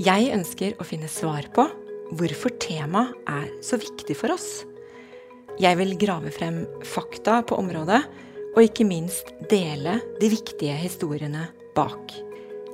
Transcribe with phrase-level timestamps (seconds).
[0.00, 1.66] Jeg ønsker å finne svar på
[2.16, 4.62] hvorfor temaet er så viktig for oss.
[5.60, 8.00] Jeg vil grave frem fakta på området,
[8.56, 11.44] og ikke minst dele de viktige historiene
[11.76, 12.14] bak.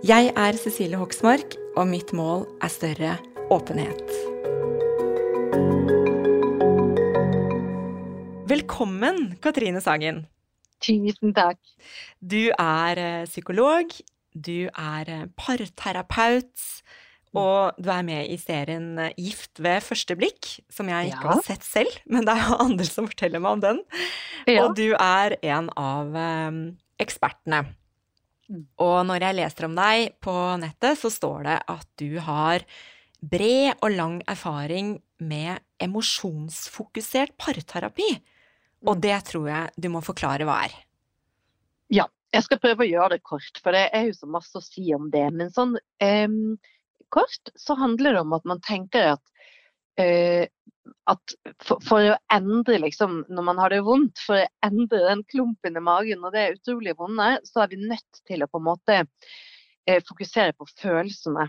[0.07, 3.17] Jeg er Cecilie Hoksmark, og mitt mål er større
[3.51, 4.15] åpenhet.
[8.47, 10.23] Velkommen, Katrine Sagen.
[10.79, 11.59] Tusen takk.
[12.23, 13.91] Du er eh, psykolog,
[14.39, 16.63] du er eh, parterapeut.
[17.37, 21.35] Og du er med i serien eh, Gift ved første blikk, som jeg ikke ja.
[21.35, 23.83] har sett selv, men det er jo andre som forteller meg om den.
[24.49, 24.65] Ja.
[24.65, 26.63] Og du er en av um,
[27.01, 27.67] ekspertene.
[28.49, 28.65] Mm.
[28.81, 32.65] Og når jeg leser om deg på nettet, så står det at du har
[33.19, 38.09] bred og lang erfaring med emosjonsfokusert parterapi.
[38.87, 39.03] Og mm.
[39.05, 40.79] det tror jeg du må forklare hva er.
[41.93, 44.65] Ja, jeg skal prøve å gjøre det kort, for det er jo så masse å
[44.65, 45.27] si om det.
[45.35, 46.57] Men sånn um
[47.15, 49.35] kort, så handler det om at man tenker at,
[50.01, 50.47] uh,
[51.13, 55.25] at for, for, å endre liksom, når man har det vondt, for å endre den
[55.31, 58.61] klumpen i magen og det er utrolig vonde, så er vi nødt til å på
[58.61, 61.49] en måte uh, fokusere på følelsene.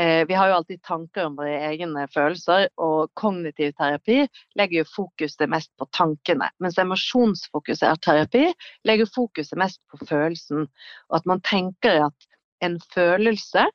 [0.00, 4.22] Uh, vi har jo alltid tanker om våre egne følelser, og kognitiv terapi
[4.56, 6.48] legger jo fokuset mest på tankene.
[6.64, 8.46] Mens emosjonsfokusert terapi
[8.88, 10.64] legger fokuset mest på følelsen.
[11.10, 12.28] Og at man tenker at
[12.64, 13.66] en følelse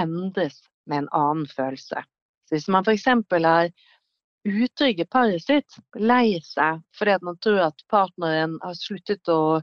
[0.00, 2.02] endres med en annen følelse.
[2.46, 3.06] Så hvis man f.eks.
[3.06, 3.72] er
[4.46, 9.58] utrygg i paret sitt, lei seg fordi man tror at partneren har sluttet å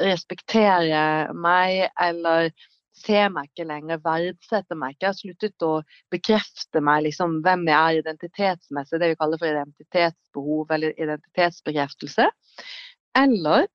[0.00, 2.52] respektere meg eller
[2.96, 5.72] ser meg ikke lenger, verdsetter meg ikke, har sluttet å
[6.12, 12.28] bekrefte meg, liksom, hvem jeg er identitetsmessig, det vi kaller for identitetsbehov eller identitetsbekreftelse.
[13.18, 13.66] Eller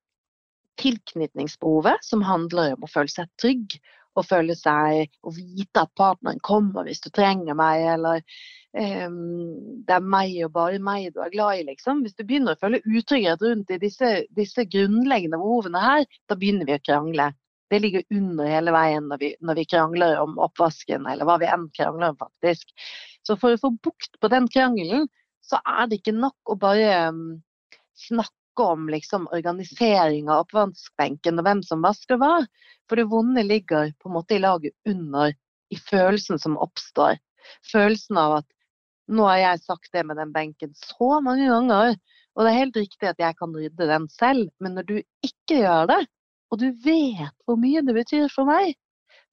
[0.78, 3.78] tilknytningsbehovet, som handler om å føle seg trygg
[4.20, 8.22] å føle seg Å vite at partneren kommer hvis du trenger meg, eller
[8.76, 12.04] um, det er meg og bare meg du er glad i, liksom.
[12.04, 16.68] Hvis du begynner å føle utrygghet rundt i disse, disse grunnleggende behovene her, da begynner
[16.68, 17.30] vi å krangle.
[17.68, 21.50] Det ligger under hele veien når vi, når vi, krangler om oppvasken, eller hva vi
[21.52, 22.72] enn krangler om, faktisk.
[23.26, 25.08] Så for å få bukt på den krangelen,
[25.44, 27.38] så er det ikke nok å bare um,
[27.98, 32.42] snakke om liksom, organisering av oppvaskbenken og hvem som vasker hva.
[32.88, 35.34] For det vonde ligger på en måte i laget under,
[35.70, 37.18] i følelsen som oppstår.
[37.72, 38.48] Følelsen av at
[39.08, 41.96] nå har jeg sagt det med den benken så mange ganger,
[42.36, 45.62] og det er helt riktig at jeg kan rydde den selv, men når du ikke
[45.62, 46.02] gjør det,
[46.52, 48.76] og du vet hvor mye det betyr for meg,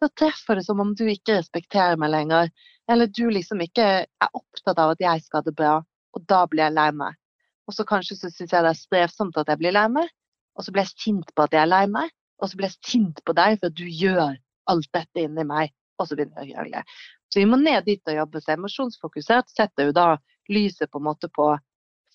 [0.01, 2.49] da treffer det som om du ikke respekterer meg lenger,
[2.91, 5.75] eller du liksom ikke er opptatt av at jeg skal ha det bra,
[6.15, 7.19] og da blir jeg lei meg.
[7.65, 10.09] Og så kanskje så syns jeg det er strevsomt at jeg blir lei meg.
[10.55, 12.11] Og så blir jeg sint på at jeg er lei meg.
[12.41, 14.35] Og så blir jeg sint på deg for at du gjør
[14.71, 15.73] alt dette inni meg.
[15.99, 16.83] Og så begynner jeg å gjøre det.
[17.31, 18.41] Så vi må ned dit og jobbe.
[18.43, 20.09] Så emosjonsfokusert setter jo da
[20.51, 21.49] lyset på en måte på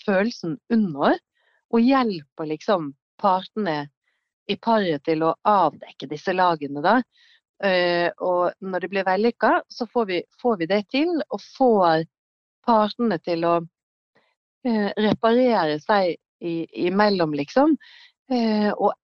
[0.04, 1.18] følelsen under,
[1.70, 3.90] og hjelper liksom partene
[4.50, 7.00] i paret til å avdekke disse lagene, da.
[7.60, 12.06] Uh, og når det blir vellykka, så får vi, får vi, det til, og får
[12.64, 13.79] partene til å Eh,
[14.64, 17.76] reparere seg imellom, liksom.
[18.32, 18.94] Eh, og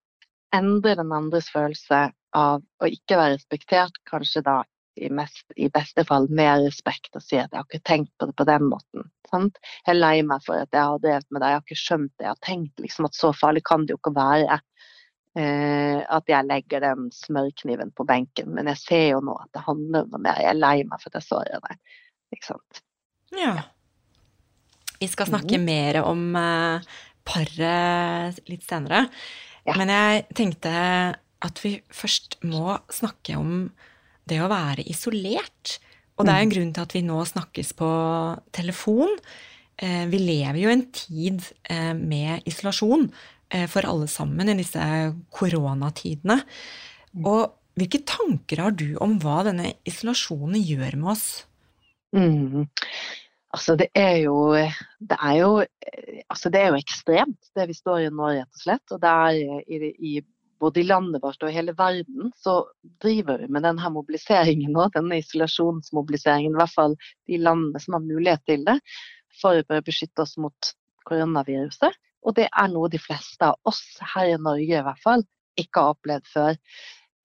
[0.54, 2.06] endre den andres følelse
[2.36, 4.60] av å ikke være respektert, kanskje da
[4.96, 8.28] i, mest, i beste fall mer respekt, og si at jeg har ikke tenkt på
[8.28, 9.10] det på den måten.
[9.28, 9.58] Sant?
[9.84, 12.12] Jeg er lei meg for at jeg har drevet med det, jeg har ikke skjønt
[12.14, 12.24] det.
[12.24, 14.60] Jeg har tenkt liksom at så farlig kan det jo ikke være.
[15.36, 18.54] Eh, at jeg legger den smørkniven på benken.
[18.56, 20.40] Men jeg ser jo nå at det handler om noe mer.
[20.40, 21.96] Jeg er lei meg for at jeg sårer deg.
[22.32, 22.80] Ikke sant.
[23.36, 23.52] Ja.
[25.00, 25.66] Vi skal snakke mm.
[25.66, 26.84] mer om uh,
[27.26, 29.06] paret litt senere.
[29.66, 29.74] Ja.
[29.76, 30.72] Men jeg tenkte
[31.46, 33.68] at vi først må snakke om
[34.26, 35.76] det å være isolert.
[36.16, 37.90] Og det er en grunn til at vi nå snakkes på
[38.56, 39.12] telefon.
[39.76, 43.10] Eh, vi lever jo en tid eh, med isolasjon
[43.70, 44.82] for alle sammen i disse
[45.36, 46.40] koronatidene.
[47.20, 51.26] Og hvilke tanker har du om hva denne isolasjonen gjør med oss?
[52.16, 52.64] Mm.
[53.56, 54.52] Altså, det er jo
[55.00, 55.50] Det er jo,
[56.28, 58.92] altså, det er jo ekstremt, det vi står i nå, rett og slett.
[58.92, 60.12] Og det er i, i
[60.60, 62.58] både i landet vårt og i hele verden, så
[63.02, 66.96] driver vi med denne mobiliseringen nå, denne isolasjonsmobiliseringen, i hvert fall
[67.28, 68.78] de landene som har mulighet til det,
[69.40, 70.72] for å beskytte oss mot
[71.08, 71.96] koronaviruset.
[72.26, 73.82] Og det er noe de fleste av oss
[74.14, 75.24] her i Norge i hvert fall
[75.60, 76.60] ikke har opplevd før.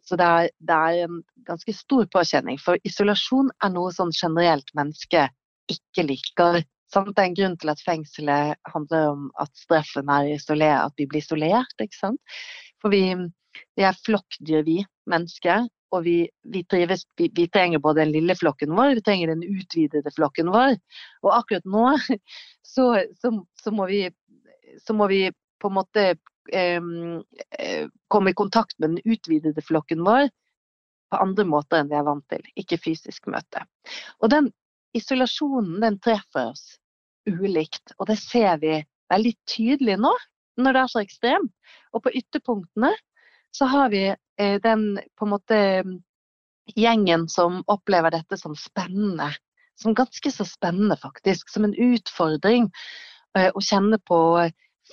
[0.06, 2.60] Så det er, det er en ganske stor påkjenning.
[2.60, 5.31] For isolasjon er noe sånn generelt mennesket
[5.69, 6.62] ikke liker.
[6.92, 7.12] Sant?
[7.16, 11.08] Det er en grunn til at fengselet handler om at straffen er isolert, at vi
[11.10, 11.75] blir isolert.
[11.80, 12.40] ikke sant?
[12.81, 13.04] For vi,
[13.78, 14.81] vi er flokkdyr, vi
[15.12, 15.68] mennesker.
[15.92, 16.16] Og vi,
[16.48, 20.52] vi, trives, vi, vi, trenger både den lille flokken vår, vi trenger den utvidede flokken
[20.54, 20.78] vår.
[21.25, 21.90] Og akkurat nå
[22.74, 22.86] så,
[23.19, 24.06] så, så, må, vi,
[24.80, 25.25] så må vi
[25.60, 26.06] på en måte
[26.56, 26.88] eh,
[28.07, 30.31] komme i kontakt med den utvidede flokken vår
[31.12, 33.66] på andre måter enn vi er vant til, ikke fysisk møte.
[34.24, 34.48] Og den
[34.98, 36.78] isolasjonen den treffer oss
[37.30, 38.80] ulikt, og det ser vi
[39.12, 40.14] veldig tydelig nå
[40.62, 41.52] når det er så ekstremt.
[41.96, 42.92] Og på ytterpunktene
[43.56, 45.60] så har vi eh, den på en måte
[46.76, 49.32] gjengen som opplever dette som spennende.
[49.82, 51.50] Som ganske så spennende, faktisk.
[51.50, 52.70] Som en utfordring
[53.38, 54.20] eh, å kjenne på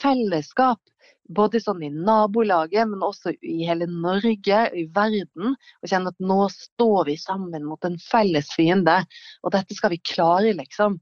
[0.00, 0.80] fellesskap.
[1.28, 5.56] Både sånn i nabolaget, men også i hele Norge, i verden.
[5.82, 9.02] Og kjenne at nå står vi sammen mot en felles fiende.
[9.44, 10.96] Og dette skal vi klare, liksom.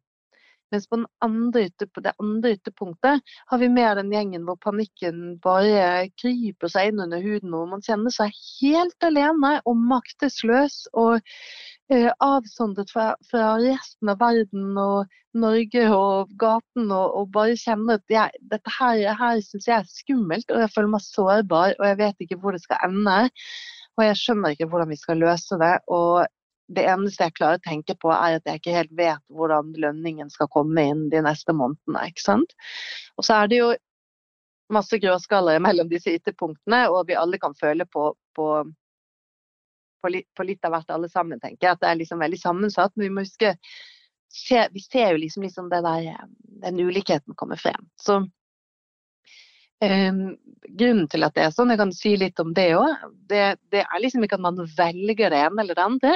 [0.75, 6.09] Mens på, andre på, det andre ytterpunktet har vi mer den gjengen hvor panikken bare
[6.19, 11.21] kryper seg inn under huden, og man kjenner seg helt alene og maktesløs og
[11.93, 18.01] eh, avsondret fra, fra, resten av verden og Norge og gaten, og, og bare kjenner
[18.01, 21.91] at jeg, dette her, her syns jeg er skummelt, og jeg føler meg sårbar, og
[21.93, 23.19] jeg vet ikke hvor det skal ende.
[23.97, 25.75] Og jeg skjønner ikke hvordan vi skal løse det.
[25.93, 26.27] Og
[26.67, 30.31] det eneste jeg klarer å tenke på, er at jeg ikke helt vet hvordan lønningen
[30.33, 32.09] skal komme inn de neste månedene.
[32.11, 32.57] ikke sant?
[33.17, 33.69] Og så er det jo
[34.75, 38.49] masse gråskaller mellom disse ytterpunktene, og vi alle kan føle på, på,
[40.03, 41.77] på, litt, på litt, av hvert alle sammen, tenker jeg.
[41.77, 42.97] At det er liksom veldig sammensatt.
[42.97, 43.55] Men vi må huske
[44.33, 46.11] se, Vi ser jo liksom, liksom der,
[46.67, 47.87] den ulikheten kommer frem.
[48.01, 48.25] Så
[49.85, 50.39] Um,
[50.73, 53.83] grunnen til at det er sånn, jeg kan si litt om det òg, det, det,
[53.85, 56.13] er liksom ikke at man velger det ene eller det andre.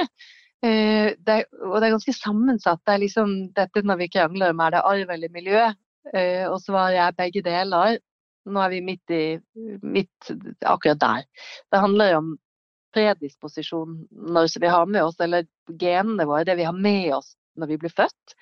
[0.61, 2.81] Eh, det, og det er ganske sammensatt.
[2.85, 5.65] Det er liksom dette når vi krangler om er det arv eller miljø,
[6.13, 7.97] eh, og svaret er begge deler.
[8.45, 9.23] Nå er vi midt i
[9.81, 10.31] midt
[10.65, 11.27] akkurat der.
[11.69, 12.31] Det handler om
[12.93, 15.47] predisposisjon når vi har med oss, eller
[15.79, 18.35] genene våre, det vi har med oss når vi blir født.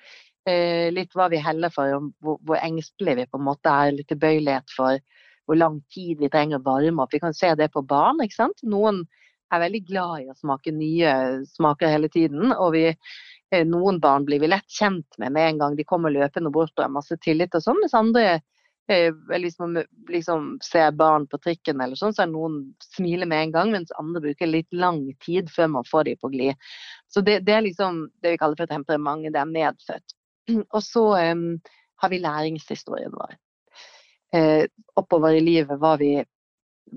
[0.48, 4.08] Eh, litt hva vi heller for, hvor, hvor engstelige vi på en måte er, litt
[4.12, 5.00] tilbøyelighet for
[5.48, 7.12] hvor lang tid vi trenger å varme opp.
[7.12, 8.20] Vi kan se det på barn.
[8.22, 8.60] ikke sant?
[8.62, 9.02] Noen
[9.50, 11.12] er veldig glad i å smake nye
[11.48, 12.52] smaker hele tiden.
[12.54, 16.14] Og vi, eh, noen barn blir vi lett kjent med med en gang de kommer
[16.14, 17.80] løpende bort og har masse tillit og sånn.
[17.82, 18.40] Mens andre
[19.38, 23.72] liksom, liksom ser barn på trikken eller sånn, så er noen smiler med en gang,
[23.72, 26.54] mens andre bruker litt lang tid før man får dem på glid.
[27.08, 30.16] Så det, det, er liksom det vi kaller for temperament, det er medfødt.
[30.74, 31.46] Og så um,
[32.02, 33.38] har vi læringshistorien vår.
[34.32, 34.64] Eh,
[34.96, 36.14] oppover i livet hva vi,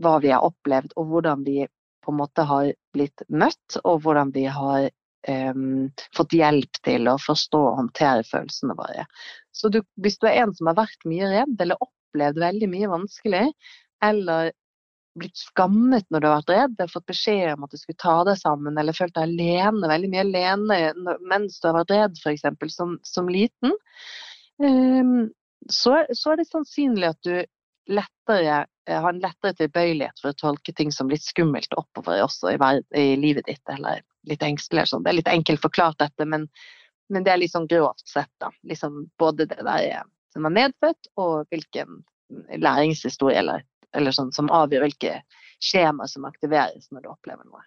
[0.01, 1.63] hva vi har opplevd, og hvordan vi
[2.03, 4.89] på en måte har blitt møtt, og hvordan vi har
[5.27, 9.05] um, fått hjelp til å forstå og håndtere følelsene våre.
[9.55, 12.91] Så du, hvis du er en som har vært mye redd, eller opplevd veldig mye
[12.91, 13.47] vanskelig,
[14.03, 14.51] eller
[15.19, 18.15] blitt skammet når du har vært redd, eller fått beskjed om at du skulle ta
[18.27, 22.47] deg sammen, eller følt deg alene, veldig mye alene mens du har vært redd, f.eks.
[22.73, 23.75] Som, som liten,
[24.63, 25.29] um,
[25.69, 27.35] så, så, er det sannsynlig at du
[27.89, 32.57] lettere, ha en lettere tilbøyelighet for å tolke ting som litt skummelt oppover også i,
[32.99, 34.87] i livet ditt, eller litt engstelig.
[34.91, 35.03] Sånn.
[35.03, 36.47] Det er litt enkelt forklart dette, men,
[37.11, 38.51] men det er litt sånn grovt sett, da.
[38.67, 42.01] Liksom både det der eh, som er medfødt, og hvilken
[42.57, 45.19] læringshistorie eller, eller sånn, som avgjør hvilke
[45.63, 47.63] skjemaer som aktiveres når du opplever noe.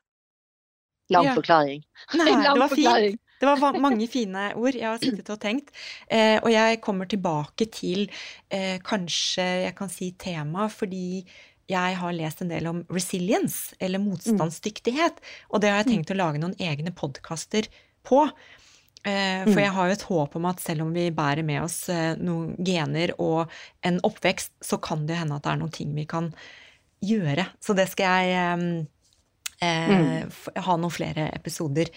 [1.12, 1.36] Lang ja.
[1.36, 1.84] forklaring.
[2.18, 3.22] Nei, Lang det var fint.
[3.40, 5.74] Det var mange fine ord jeg har sittet og tenkt.
[6.08, 8.06] Eh, og jeg kommer tilbake til
[8.48, 11.26] eh, kanskje jeg kan si tema, fordi
[11.66, 15.18] jeg har lest en del om resilience, eller motstandsdyktighet.
[15.50, 17.68] Og det har jeg tenkt å lage noen egne podkaster
[18.06, 18.22] på.
[19.06, 21.84] Eh, for jeg har jo et håp om at selv om vi bærer med oss
[21.92, 23.52] eh, noen gener og
[23.86, 26.32] en oppvekst, så kan det hende at det er noen ting vi kan
[27.04, 27.50] gjøre.
[27.62, 28.86] Så det skal jeg
[29.60, 30.30] eh, Mm.
[30.56, 31.88] ha noen flere episoder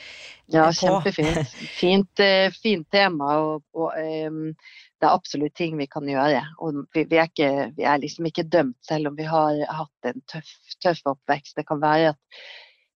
[0.48, 0.74] Ja, på.
[0.80, 1.48] kjempefint.
[1.80, 3.34] Fint, eh, fint tema.
[3.40, 4.54] Og, og ehm,
[5.00, 6.42] det er absolutt ting vi kan gjøre.
[6.60, 10.10] Og vi, vi, er ikke, vi er liksom ikke dømt, selv om vi har hatt
[10.12, 10.50] en tøff,
[10.84, 11.56] tøff oppvekst.
[11.56, 12.18] Det kan være at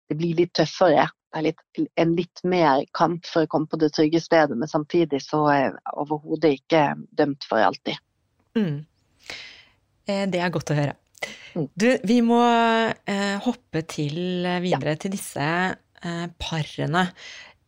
[0.10, 1.08] det blir litt tøffere.
[1.32, 4.68] Det er litt, en litt mer kamp for å komme på det trygge stedet, men
[4.68, 6.82] samtidig så er overhodet ikke
[7.16, 7.96] dømt for alltid.
[8.58, 8.82] Mm.
[10.08, 10.96] Eh, Det er godt å høre.
[11.56, 11.68] Mm.
[11.76, 17.08] Du, vi må eh, hoppe til videre videre til disse eh, parene.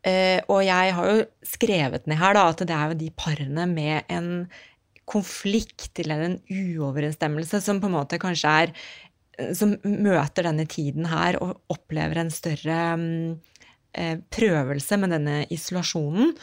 [0.03, 3.67] Eh, og jeg har jo skrevet ned her da, at det er jo de parene
[3.72, 4.29] med en
[5.07, 8.74] konflikt eller en uoverensstemmelse som på en måte kanskje er
[9.38, 12.79] eh, Som møter denne tiden her og opplever en større
[13.93, 16.36] eh, prøvelse med denne isolasjonen.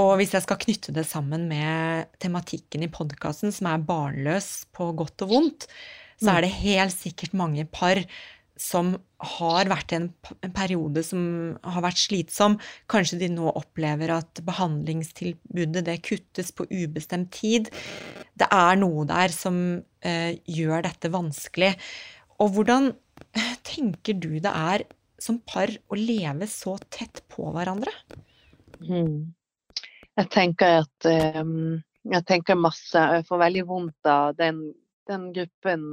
[0.00, 4.88] Og hvis jeg skal knytte det sammen med tematikken i podkasten, som er barnløs på
[4.96, 5.66] godt og vondt,
[6.20, 8.02] så er det helt sikkert mange par
[8.58, 8.92] som
[9.22, 10.08] har vært i en,
[10.44, 11.22] en periode som
[11.64, 12.58] har vært slitsom.
[12.90, 17.70] Kanskje de nå opplever at behandlingstilbudet det kuttes på ubestemt tid.
[18.38, 19.56] Det er noe der som
[20.04, 21.72] eh, gjør dette vanskelig.
[22.42, 22.92] Og hvordan
[23.66, 24.86] tenker du det er
[25.22, 27.92] som par å leve så tett på hverandre?
[28.82, 29.32] Mm.
[30.18, 31.06] Jeg tenker at
[31.40, 32.98] um, Jeg tenker masse.
[32.98, 34.72] Jeg får veldig vondt av den,
[35.10, 35.86] den gruppen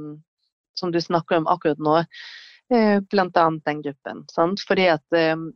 [0.78, 1.96] som du snakker om akkurat nå.
[2.74, 4.24] Eh, blant annet den gruppen.
[4.30, 4.62] Sant?
[4.68, 5.50] Fordi at ehm,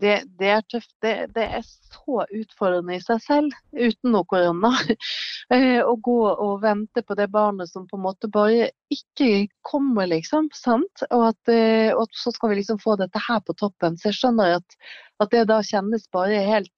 [0.00, 0.92] det, det er tøft.
[1.02, 4.74] Det, det er så utfordrende i seg selv, uten noe korona.
[5.52, 10.06] Eh, Å gå og vente på det barnet som på en måte bare ikke kommer,
[10.08, 10.46] liksom.
[10.56, 11.02] Sant?
[11.10, 13.98] Og, at, eh, og så skal vi liksom få dette her på toppen.
[14.00, 14.78] Så jeg skjønner at,
[15.20, 16.72] at det da kjennes bare helt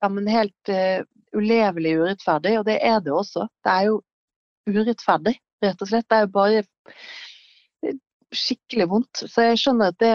[0.00, 1.04] ja, men helt uh,
[1.36, 3.46] ulevelig urettferdig, og det er det også.
[3.64, 4.00] Det er jo
[4.70, 6.06] urettferdig, rett og slett.
[6.08, 6.62] Det er jo bare
[8.34, 9.24] skikkelig vondt.
[9.30, 10.14] Så jeg skjønner at det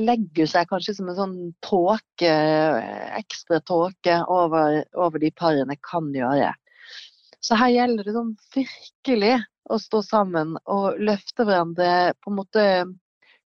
[0.00, 1.36] legger seg kanskje som en sånn
[1.66, 2.32] tåke,
[3.18, 6.52] ekstra tåke over, over de parene kan gjøre.
[7.40, 9.36] Så her gjelder det sånn virkelig
[9.70, 12.64] å stå sammen og løfte hverandre på en måte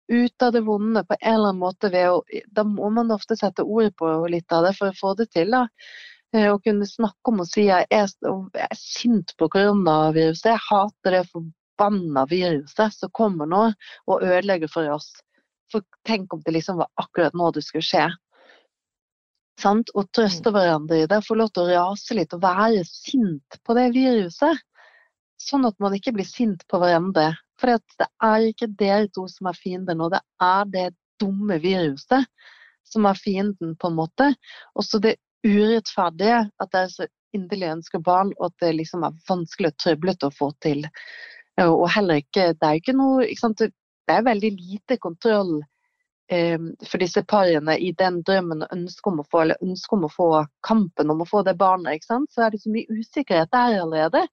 [0.07, 2.21] ut av det vonde på en eller annen måte ved å
[2.55, 5.51] Da må man ofte sette ord på litt av det for å få det til.
[5.51, 5.67] da.
[6.35, 10.65] Eh, Å kunne snakke om og si jeg er, jeg er sint på koronaviruset, jeg
[10.65, 15.13] hater det forbanna viruset som kommer nå og ødelegger for oss.
[15.71, 18.07] For tenk om det liksom var akkurat nå det skulle skje.
[19.57, 19.89] Sant?
[19.97, 21.23] Og trøste hverandre i det.
[21.25, 24.61] Få lov til å rase litt og være sint på det viruset.
[25.41, 27.31] Sånn at man ikke blir sint på hverandre.
[27.57, 32.27] For det er ikke dere to som er fiender nå, det er det dumme viruset
[32.87, 34.29] som er fienden, på en måte.
[34.77, 39.05] Og så det urettferdige at det er så inderlig ønsker barn, og at det liksom
[39.05, 40.85] er vanskelig og trøblete å få til.
[41.63, 43.65] Og heller ikke Det er jo ikke noe ikke sant?
[44.07, 45.57] Det er veldig lite kontroll
[46.31, 50.05] eh, for disse parene i den drømmen og ønsket om å få, eller ønsket om
[50.07, 50.27] å få
[50.67, 51.97] kampen om å få det barnet.
[51.97, 52.31] ikke sant?
[52.31, 54.23] Så er det så mye usikkerhet der allerede.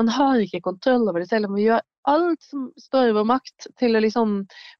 [0.00, 3.26] Man har ikke kontroll over det selv om vi gjør alt som står i vår
[3.28, 4.38] makt til å liksom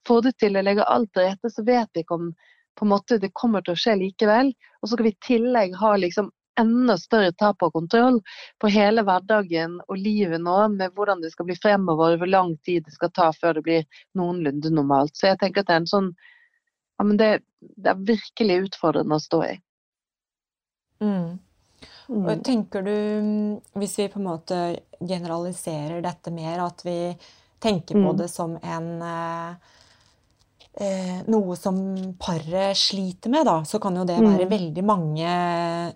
[0.08, 2.30] få det til og legge alt til rette, så vet vi ikke om
[2.78, 4.52] på en måte det kommer til å skje likevel.
[4.80, 8.18] Og så skal vi i tillegg ha liksom enda større tap av kontroll
[8.58, 12.86] på hele hverdagen og livet nå, med hvordan det skal bli fremover, hvor lang tid
[12.86, 15.14] det skal ta før det blir noenlunde normalt.
[15.14, 16.12] Så jeg tenker at det er en sånn
[16.98, 17.26] Ja, men det,
[17.78, 19.52] det er virkelig utfordrende å stå i.
[20.98, 21.36] Mm.
[22.10, 24.58] Og tenker du, mm, hvis vi på en måte
[24.98, 27.14] generaliserer dette mer, at vi
[27.62, 28.16] tenker på Mm.
[28.18, 29.54] det som en eh,
[30.80, 31.78] eh, Noe som
[32.18, 34.50] paret sliter med, da, så kan jo det være Mm.
[34.52, 35.28] veldig mange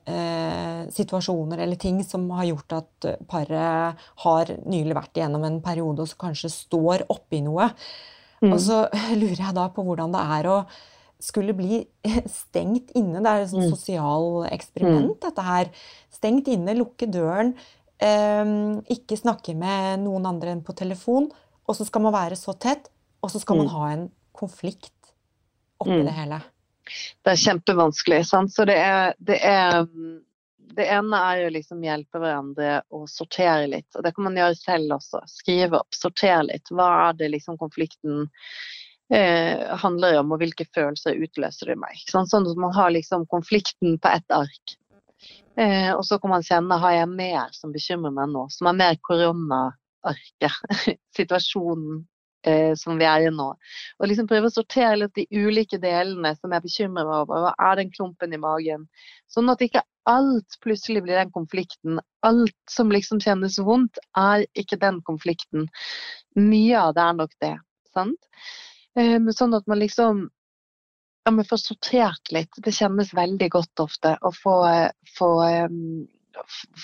[0.07, 6.03] eh, situasjoner eller ting som har gjort at paret har nylig vært igjennom en periode
[6.03, 7.71] og så kanskje står oppi noe.
[8.43, 8.53] Mm.
[8.53, 8.81] Og så
[9.21, 10.57] lurer jeg da på hvordan det er å
[11.23, 11.85] skulle bli
[12.27, 13.21] stengt inne.
[13.23, 13.77] Det er et sånt Mm.
[13.77, 15.71] sosial eksperiment, dette her.
[16.11, 17.55] Stengt inne, lukke døren,
[18.03, 18.45] eh,
[18.91, 21.31] ikke snakke med noen andre enn på telefon.
[21.69, 22.89] Og så skal man være så tett,
[23.23, 23.73] og så skal man Mm.
[23.77, 25.12] ha en konflikt
[25.83, 26.05] oppi Mm.
[26.07, 26.41] det hele.
[27.23, 28.21] Det er kjempevanskelig.
[28.27, 28.53] Sant?
[28.53, 29.87] Så det er, det er
[30.73, 33.91] Det ene er å liksom hjelpe hverandre å sortere litt.
[33.95, 35.21] Og det kan man gjøre selv også.
[35.29, 36.71] Skrive opp, sortere litt.
[36.73, 38.23] Hva er det liksom konflikten
[39.12, 42.01] eh, handler om, og hvilke følelser utløser det i meg?
[42.09, 42.25] Sånn?
[42.31, 44.77] Sånn at man har liksom konflikten på ett ark.
[45.61, 48.79] Eh, og så kan man kjenne har jeg mer som bekymrer meg nå, som er
[48.81, 50.57] mer koronaarket.
[51.19, 52.07] Situasjonen
[52.49, 53.49] eh, som vi er i nå.
[53.99, 57.47] Og liksom prøve å sortere litt de ulike delene som jeg bekymrer meg over.
[57.47, 58.87] Hva er den klumpen i magen?
[59.33, 62.01] Sånn at ikke alt plutselig blir den konflikten.
[62.27, 65.69] Alt som liksom kjennes vondt, er ikke den konflikten.
[66.39, 67.57] Mye av det er nok det.
[67.95, 68.31] Sant?
[68.99, 70.27] Eh, sånn at man liksom
[71.25, 72.51] ja, men får sortert litt.
[72.65, 74.57] Det kjennes veldig godt ofte å få,
[75.19, 75.31] få,
[75.71, 76.03] um,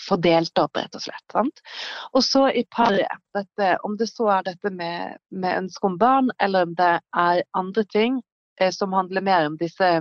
[0.09, 1.25] få delt opp, rett og slett.
[1.33, 1.63] Sant?
[2.13, 6.31] Og så i paret, dette, om det så er dette med, med ønske om barn,
[6.43, 8.23] eller om det er andre ting
[8.61, 9.93] eh, som handler mer om disse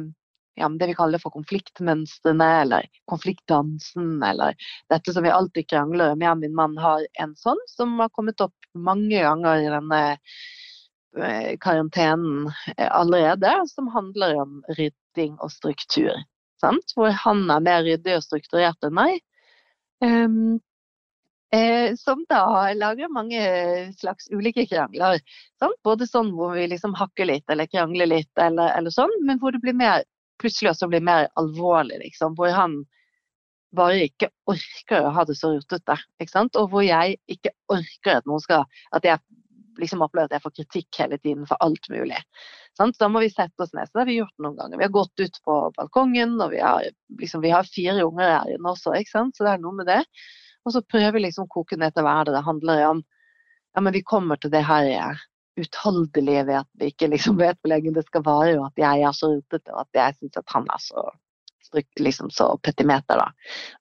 [0.57, 4.55] ja, det vi kaller for konfliktmønstrene, eller konfliktdansen, eller
[4.89, 6.23] dette som vi alltid krangler om.
[6.25, 9.99] Ja, min mann har en sånn som har kommet opp mange ganger i denne
[11.23, 16.13] Eh, karantenen eh, allerede, som handler om rydding og struktur.
[16.61, 16.93] Sant?
[16.95, 19.21] Hvor han er mer ryddig og strukturert enn meg.
[20.05, 20.59] Um,
[21.53, 23.41] eh, som da lager mange
[23.97, 25.21] slags ulike krangler.
[25.59, 25.79] Sant?
[25.83, 29.55] Både sånn hvor vi liksom hakker litt eller krangler litt, eller, eller sånn, men hvor
[29.55, 30.05] det blir mer,
[30.41, 32.01] plutselig også blir mer alvorlig.
[32.03, 32.81] Liksom, hvor han
[33.75, 35.97] bare ikke orker å ha det så rotete.
[36.59, 38.63] Og hvor jeg ikke orker at noen skal
[38.95, 39.19] At jeg
[39.81, 42.19] liksom opplever at jeg får kritikk hele tiden for alt mulig.
[42.77, 43.89] Så da må vi sette oss ned.
[43.89, 44.79] Så det har vi gjort noen ganger.
[44.79, 46.89] Vi har gått ut på balkongen, og vi har,
[47.21, 49.37] liksom, vi har fire unger her inne også, ikke sant?
[49.37, 50.01] så det er noe med det.
[50.67, 53.05] Og så prøver vi liksom å koke ned til hva det handler om.
[53.73, 55.19] Ja, men vi kommer til det her
[55.57, 59.05] utholdelige ved at vi ikke liksom vet hvor lenge det skal vare, og at jeg
[59.07, 61.07] er så rotete, og at jeg syns at han er så
[61.99, 63.31] liksom så petimeter, da.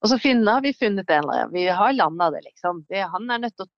[0.03, 1.53] Og så finner vi funnet en eller annen.
[1.53, 2.83] Vi har landa det, liksom.
[2.89, 3.75] Det, han er nødt til å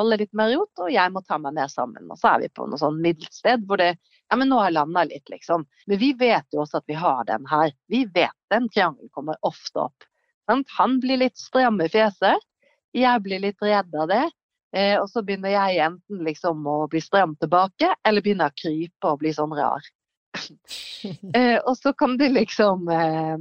[0.00, 2.08] holde litt mer rot, og jeg må ta meg mer sammen.
[2.10, 3.92] Og så er vi på noe sånn middelsted hvor det
[4.32, 5.66] ja, men nå har jeg landa litt, liksom.
[5.90, 7.74] Men vi vet jo også at vi har den her.
[7.92, 10.06] Vi vet den triangelen kommer ofte opp.
[10.48, 10.70] Sant?
[10.78, 12.40] Han blir litt stram i fjeset.
[12.96, 14.24] Jeg blir litt redd av det.
[14.72, 19.10] Eh, og så begynner jeg enten liksom å bli stram tilbake, eller begynner å krype
[19.10, 19.84] og bli sånn rar.
[21.36, 23.36] eh, og så kan det liksom eh,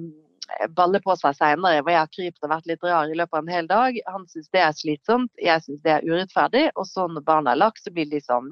[0.78, 3.46] balle på seg seinere, hvor jeg har krypt og vært litt rar i løpet av
[3.46, 4.00] en hel dag.
[4.14, 6.66] Han syns det er slitsomt, jeg syns det er urettferdig.
[6.76, 8.50] Og så når barna er lagt, så blir de sånn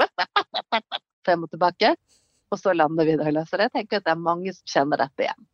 [1.26, 1.96] frem og tilbake.
[2.50, 3.70] Og så lander vi det og løser det.
[3.70, 5.50] Jeg tenker at det er mange som kjenner dette igjen.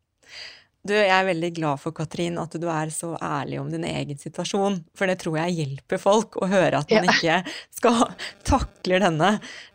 [0.86, 4.20] Du, jeg er veldig glad for Katrin, at du er så ærlig om din egen
[4.22, 4.78] situasjon.
[4.98, 7.16] For det tror jeg hjelper folk å høre at man ja.
[7.16, 8.04] ikke skal
[8.54, 9.32] takle denne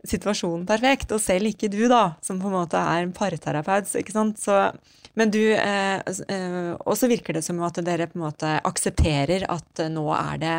[0.07, 1.11] situasjonen perfekt.
[1.17, 3.91] Og selv ikke du, da, som på en måte er en parterapeut.
[3.99, 4.39] ikke sant?
[4.39, 4.63] Så
[5.19, 9.49] men du, eh, eh, Og så virker det som at dere på en måte aksepterer
[9.51, 10.59] at nå er det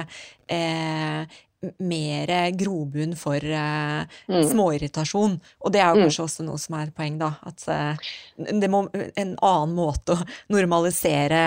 [0.52, 1.39] eh,
[1.78, 4.43] mer grobunn for uh, mm.
[4.50, 5.38] småirritasjon.
[5.62, 6.06] Og det er jo mm.
[6.08, 6.30] kanskje mm.
[6.30, 7.34] også noe som er poeng, da.
[7.47, 11.43] At uh, det må en annen måte å normalisere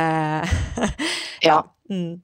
[1.44, 1.64] Ja.
[1.90, 2.22] mm.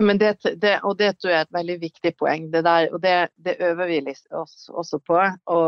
[0.00, 2.46] Men det, det, og det tror jeg er et veldig viktig poeng.
[2.52, 5.18] Det der, og det, det øver vi oss også på.
[5.20, 5.58] Å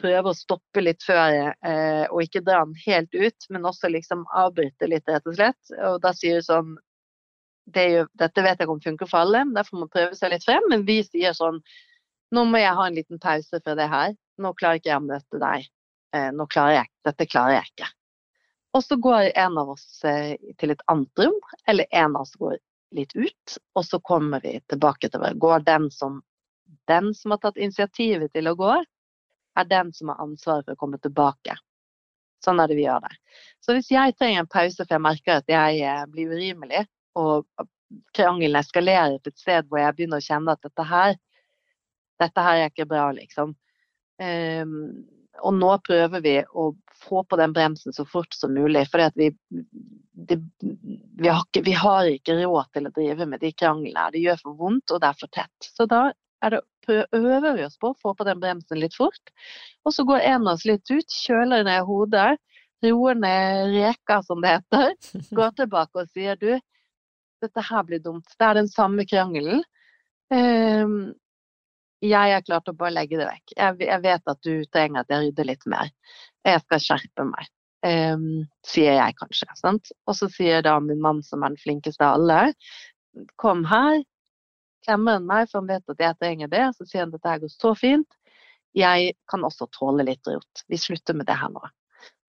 [0.00, 4.24] prøve å stoppe litt før, eh, og ikke dra den helt ut, men også liksom
[4.32, 5.74] avbryte litt, rett og slett.
[5.90, 6.72] Og da sier du sånn
[7.64, 10.44] det jo, Dette vet jeg om funker for alle, derfor må man prøve seg litt
[10.46, 10.64] frem.
[10.70, 11.62] Men vi sier sånn
[12.32, 14.14] Nå må jeg ha en liten pause fra det her.
[14.40, 15.66] Nå klarer ikke jeg å møte deg.
[16.16, 17.88] Eh, nå klarer jeg, dette klarer jeg ikke.
[18.72, 21.36] Og så går en av oss eh, til et annet rom,
[21.68, 22.56] eller en av oss går
[22.96, 25.40] litt ut, og så kommer vi tilbake til hverandre.
[25.44, 26.22] går den som
[26.88, 28.72] den som har tatt initiativet til å gå,
[29.60, 31.56] er den som har ansvaret for å komme tilbake.
[32.44, 33.12] Sånn er det vi gjør det.
[33.62, 36.86] Så hvis jeg trenger en pause for jeg merker at jeg eh, blir urimelig,
[37.18, 37.46] og
[38.16, 41.18] krangelen eskalerer til et sted hvor jeg begynner å kjenne at dette her,
[42.22, 43.56] dette her er ikke bra, liksom.
[44.22, 44.78] Um,
[45.42, 46.70] og nå prøver vi å
[47.02, 48.84] få på den bremsen så fort som mulig.
[48.92, 49.30] For vi,
[50.28, 50.38] vi,
[51.18, 51.28] vi,
[51.74, 54.10] har ikke, råd til å drive med de kranglene.
[54.14, 55.70] Det gjør for vondt, og det er for tett.
[55.72, 56.04] Så da
[56.42, 56.60] det,
[57.12, 59.32] øver vi oss på å få på den bremsen litt fort.
[59.86, 62.36] Og så går en av oss litt ut, kjøler ned hodet,
[62.82, 64.94] roer ned reka, som det heter.
[65.38, 66.50] Går tilbake og sier du,
[67.42, 68.28] dette her blir dumt.
[68.38, 69.62] Det er den samme krangelen.
[70.32, 71.12] Um,
[72.02, 73.56] jeg er klart å bare legge det vekk.
[73.56, 75.90] Jeg, vet at du trenger at jeg rydder litt mer.
[76.46, 77.50] Jeg skal skjerpe meg,
[77.86, 78.24] um,
[78.66, 79.50] sier jeg kanskje.
[79.60, 79.92] Sant?
[80.10, 82.40] Og så sier da min mann, som er den flinkeste av alle,
[83.38, 84.02] kom her.
[84.82, 86.64] Klemmer han meg, for han vet at jeg trenger det.
[86.78, 88.18] Så sier han at dette går så fint.
[88.74, 90.64] Jeg kan også tåle litt rot.
[90.72, 91.62] Vi slutter med det her nå.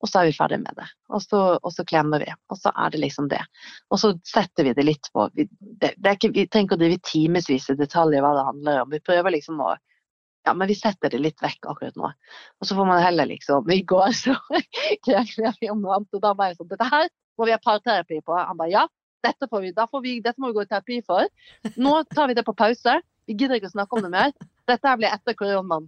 [0.04, 0.86] Og så er vi ferdig med det.
[1.16, 2.28] Og så, og så, klemmer vi.
[2.52, 3.40] Og så er det liksom det.
[3.88, 5.48] Og så setter vi det litt på Vi,
[5.80, 8.92] det, det ikke, vi trenger ikke å drive timevis i detaljer hva det handler om.
[8.92, 9.74] Vi prøver liksom å
[10.44, 12.10] ja, men vi setter det litt vekk akkurat nå.
[12.60, 14.36] Og så får man heller liksom I går så
[15.08, 17.08] kranglet vi om noe annet, og da var jeg sånn Dette her
[17.40, 18.36] må vi ha parterapi på.
[18.36, 18.84] Han bare ja,
[19.24, 21.32] dette, får vi, får vi, dette må vi gå i terapi for.
[21.80, 23.00] Nå tar vi det på pause.
[23.26, 24.34] Vi gidder ikke å snakke om det mer.
[24.68, 25.88] Dette her blir etter koronaen.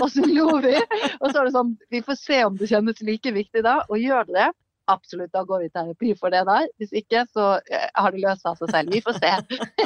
[0.00, 0.74] Og så lo vi.
[1.20, 3.78] Og så er det sånn, vi får se om det kjennes like viktig da.
[3.88, 4.48] Og gjør det det,
[4.90, 6.66] absolutt, da går vi i terapi for det der.
[6.80, 8.96] Hvis ikke, så eh, har det løst av seg selv.
[8.96, 9.32] Vi får se.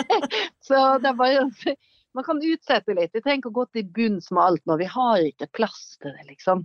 [0.68, 1.76] så det er bare
[2.16, 3.12] Man kan utsette litt.
[3.12, 4.78] Vi trenger ikke å gå til bunns med alt nå.
[4.80, 6.64] Vi har ikke plass til det, liksom.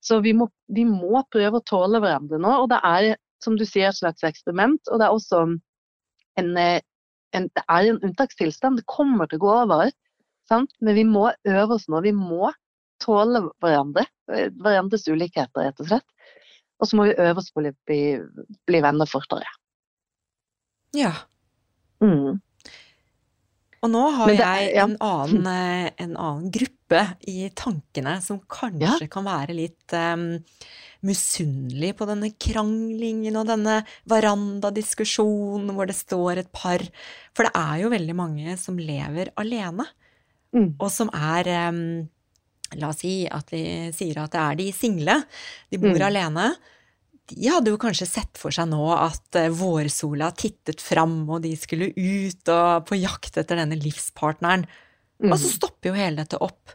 [0.00, 2.52] Så vi må, vi må prøve å tåle hverandre nå.
[2.62, 3.10] Og det er,
[3.44, 4.80] som du sier, et slags eksperiment.
[4.88, 5.42] Og det er også
[6.40, 6.80] en, eh,
[7.36, 8.80] en, det er en unntakstilstand.
[8.80, 9.92] Det kommer til å gå over.
[10.50, 10.72] Sant?
[10.80, 12.00] Men vi må øve oss nå.
[12.04, 12.52] Vi må
[13.02, 14.06] tåle hverandre.
[14.32, 16.08] eh, Hverandres ulikheter, rett og slett.
[16.80, 18.00] Og så må vi øve oss på å bli,
[18.68, 19.48] bli venner fortere.
[20.96, 21.12] Ja.
[22.04, 22.40] Mm.
[23.84, 24.84] Og nå har det jeg jeg ja.
[24.86, 30.38] en annen, eh, en annen gruppe i tankene som kanskje kan være litt um,
[31.06, 33.80] misunnelig på denne kranglingen og denne
[34.10, 36.82] verandadiskusjonen hvor det står et par.
[37.36, 39.86] For det er jo veldig mange som lever alene,
[40.56, 40.70] Mm.
[40.80, 41.80] og som er um,
[42.80, 43.60] La oss si at vi
[43.94, 45.20] sier at det er de single,
[45.70, 46.06] de bor Mm.
[46.08, 46.46] alene.
[47.30, 51.52] De hadde jo kanskje sett for seg nå at eh, vårsola tittet fram, og de
[51.58, 54.64] skulle ut og på jakt etter denne livspartneren.
[55.22, 55.30] Mm.
[55.30, 56.74] Og så stopper jo hele dette opp.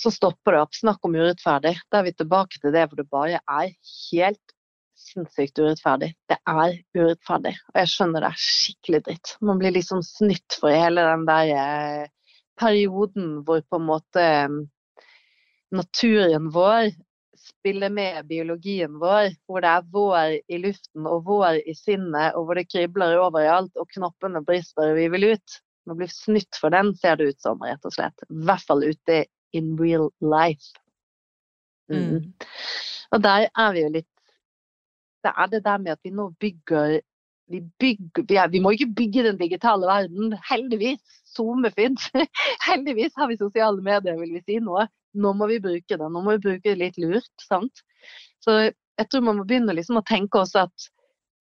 [0.00, 0.74] så stopper det opp.
[0.74, 1.74] Snakk om urettferdig.
[1.90, 3.72] Da er vi tilbake til det hvor det bare er
[4.12, 4.54] helt
[4.96, 6.14] sinnssykt urettferdig.
[6.30, 7.52] Det er urettferdig.
[7.74, 9.34] Og jeg skjønner det er skikkelig dritt.
[9.42, 12.08] Man blir liksom snytt for hele den der eh,
[12.60, 14.58] perioden hvor på en måte eh,
[15.74, 16.90] naturen vår
[17.40, 22.46] spiller med biologien vår, hvor det er vår i luften og vår i sinnet, og
[22.46, 25.60] hvor det kribler overalt og knoppene brister og vi vil ut.
[25.88, 28.26] Man blir snytt for den, ser det ut som, rett og slett.
[28.28, 29.24] I hvert fall ute
[29.56, 30.74] in real life.
[31.90, 32.20] Mm.
[32.20, 32.32] Mm.
[33.10, 34.06] Og der er vi jo litt
[35.24, 37.00] Det er det der med at vi nå bygger
[37.50, 40.36] Vi, bygger, vi, er, vi må ikke bygge den digitale verden.
[40.50, 41.02] Heldigvis.
[41.30, 42.08] SoMe fins.
[42.68, 44.78] Heldigvis har vi sosiale medier, vil vi si nå.
[45.20, 46.06] Nå må vi bruke det.
[46.06, 47.32] Nå må vi bruke det litt lurt.
[47.42, 47.82] sant?
[48.44, 50.88] Så jeg tror man må begynne liksom å tenke også at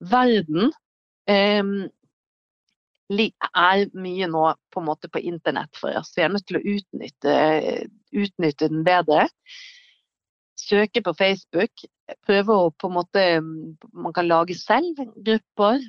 [0.09, 0.71] verden
[1.29, 1.63] eh,
[3.09, 6.13] er mye nå på en måte på internett for oss.
[6.15, 7.35] Vi er nødt til å utnytte,
[8.13, 9.27] utnytte den bedre.
[10.59, 11.87] Søke på Facebook.
[12.25, 15.81] Prøve å på en måte Man kan lage selv grupper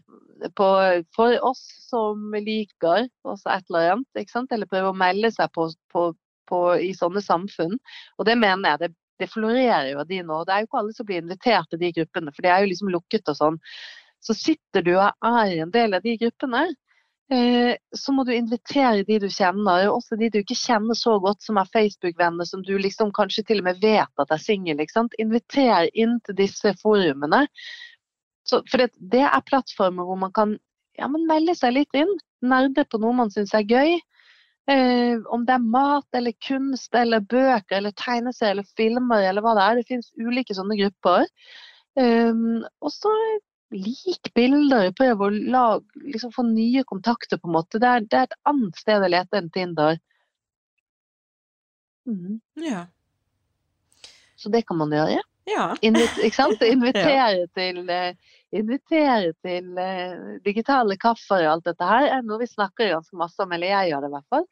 [0.57, 0.69] på,
[1.17, 4.23] for oss som liker oss et eller annet.
[4.23, 4.53] Ikke sant?
[4.53, 6.07] Eller prøve å melde seg på, på,
[6.49, 7.77] på i sånne samfunn.
[8.19, 8.83] Og det mener jeg.
[8.83, 10.43] Det, det florerer jo av de nå.
[10.49, 12.71] Det er jo ikke alle som blir invitert til de gruppene, for de er jo
[12.71, 13.59] liksom lukket og sånn.
[14.25, 16.67] Så sitter du og er en del av de gruppene,
[17.31, 21.45] så må du invitere de du kjenner, og også de du ikke kjenner så godt
[21.47, 24.83] som er Facebook-venner, som du liksom kanskje til og med vet at er singel.
[25.23, 27.45] Inviter inn til disse forumene.
[28.49, 30.57] Så, for det, det er plattformer hvor man kan
[30.99, 32.11] ja, melde seg litt inn.
[32.43, 33.99] Nerde på noe man syns er gøy.
[34.71, 39.55] Eh, om det er mat eller kunst eller bøker eller tegneserier eller filmer eller hva
[39.57, 39.79] det er.
[39.81, 41.27] Det finnes ulike sånne grupper.
[41.99, 43.11] Um, og så
[43.71, 47.81] lik bilder, prøv å lag, liksom få nye kontakter på en måte.
[47.83, 50.01] Det er, det er et annet sted å lete enn Tinder.
[52.09, 52.41] Mm.
[52.65, 52.87] Ja.
[54.41, 55.21] Så det kan man gjøre.
[55.51, 55.67] ja.
[55.87, 56.63] Invit, ikke sant?
[56.75, 62.49] Invitere til, eh, invitere til uh, digitale kaffer og alt dette her er noe vi
[62.51, 64.49] snakker ganske masse om, eller jeg gjør det i hvert fall.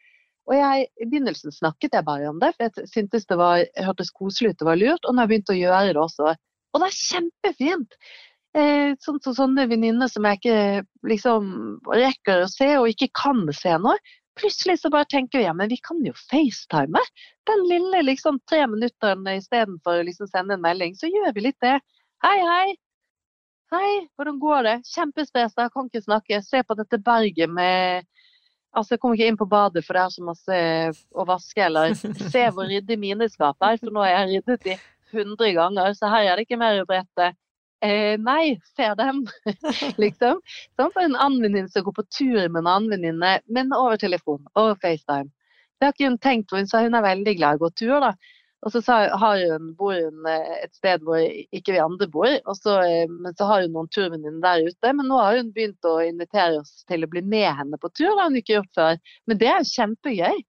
[0.48, 4.14] Og jeg, I begynnelsen snakket jeg bare om det, for jeg syntes det var, hørtes
[4.16, 5.02] koselig ut og var lurt.
[5.04, 6.36] Og nå har jeg begynt å gjøre det også.
[6.72, 7.98] Og det er kjempefint!
[8.58, 10.60] Eh, sånn, som sånne venninner som jeg ikke
[11.06, 11.50] liksom
[11.86, 13.94] rekker å se og ikke kan se nå.
[14.38, 17.02] Plutselig så bare tenker vi ja, men vi kan jo facetime.
[17.46, 21.58] Den lille liksom tre minutteren istedenfor å liksom sende en melding, så gjør vi litt
[21.62, 21.76] det.
[22.24, 22.76] Hei, hei.
[23.74, 24.76] Hei, hvordan går det?
[24.88, 26.40] Kjempestressa, kan ikke snakke.
[26.42, 28.08] Se på dette berget med
[28.76, 30.56] Altså, jeg kommer ikke inn på badet, for det er så masse
[31.16, 31.94] å vaske, eller
[32.34, 34.74] se hvor ryddig mine skap er, for nå har jeg ryddet de
[35.16, 37.30] 100 ganger, så her er det ikke mer å brette.
[37.84, 39.20] Eh, nei, ser dem,
[40.02, 40.40] liksom.
[40.74, 44.00] Sånn for en annen venninne som går på tur med en annen venninne, men over
[44.00, 45.30] telefon, over FaceTime.
[45.78, 47.70] Det har ikke hun tenkt på, hun sa hun er veldig glad i å gå
[47.78, 48.12] tur, da.
[48.66, 52.80] Og så har hun, bor hun eh, et sted hvor ikke vi andre bor, så,
[52.82, 54.94] eh, men så har hun noen turvenninner der ute.
[54.98, 58.08] Men nå har hun begynt å invitere oss til å bli med henne på tur,
[58.10, 58.98] det har hun ikke gjort før.
[59.30, 60.42] Men det er jo kjempegøy.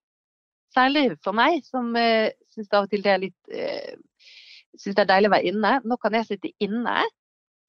[0.74, 3.98] Særlig for meg, som eh, syns av og til det er litt eh,
[4.78, 5.72] Syns det er deilig å være inne.
[5.90, 7.00] Nå kan jeg sitte inne,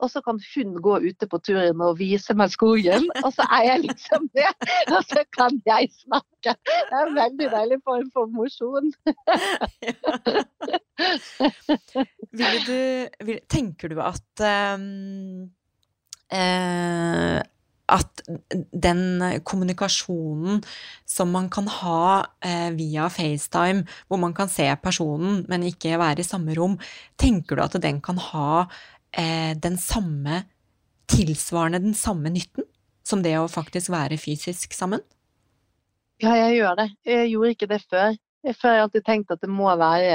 [0.01, 3.07] og så kan hun gå ute på turen og vise meg skogen.
[3.25, 4.53] Og så er jeg liksom med,
[4.97, 6.57] og så kan jeg snakke.
[6.67, 8.93] Det er en veldig deilig form for mosjon.
[12.41, 12.81] Ville du
[13.27, 15.51] vil, Tenker du at um,
[16.33, 17.41] eh,
[17.91, 18.23] at
[18.55, 19.03] den
[19.47, 20.61] kommunikasjonen
[21.09, 26.23] som man kan ha eh, via FaceTime, hvor man kan se personen, men ikke være
[26.23, 26.79] i samme rom,
[27.19, 28.69] tenker du at den kan ha
[29.13, 30.45] eh, den samme
[31.11, 32.67] tilsvarende den samme nytten
[33.07, 35.03] som det å faktisk være fysisk sammen?
[36.21, 36.89] Ja, jeg gjør det.
[37.09, 38.15] Jeg gjorde ikke det før.
[38.45, 40.15] Før har jeg alltid tenkt at det må være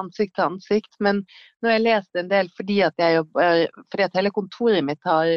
[0.00, 0.94] ansikt til ansikt.
[1.02, 5.00] Men nå har jeg lest en del fordi at, jobber, fordi at hele kontoret mitt
[5.06, 5.30] har,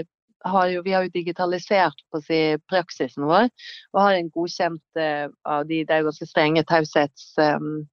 [0.48, 3.50] har jo, vi har jo digitalisert si, praksisen vår
[3.94, 7.32] og har en godkjent uh, av de Det er ganske strenge taushets...
[7.38, 7.86] um,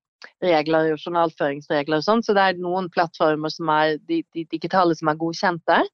[0.45, 5.11] og journalføringsregler og sånn, så det er noen plattformer som er de, de digitale som
[5.11, 5.87] er godkjent der.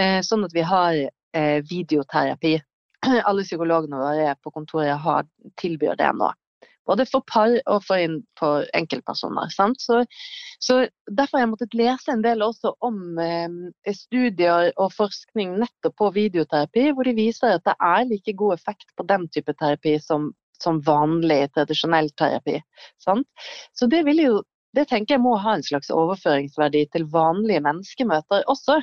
[0.00, 0.96] Uh, sånn at vi har
[1.34, 2.58] eh, videoterapi.
[3.28, 5.26] Alle psykologene våre på kontoret har,
[5.60, 6.30] tilbyr det nå.
[6.88, 9.50] Både for par og for, inn, for enkeltpersoner.
[9.52, 10.00] Så,
[10.58, 15.96] så, Derfor har jeg måttet lese en del også om eh, studier og forskning nettopp
[16.00, 19.98] på videoterapi, hvor de viser at det er like god effekt på den type terapi
[20.02, 22.60] som, som vanlig, tradisjonell terapi.
[23.02, 23.28] Sant?
[23.76, 24.38] Så det vil jo
[24.76, 28.78] det tenker jeg må ha en slags overføringsverdi til vanlige menneskemøter også.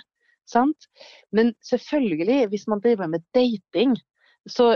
[0.47, 0.87] Sant?
[1.31, 3.95] Men selvfølgelig, hvis man driver med dating,
[4.47, 4.75] så,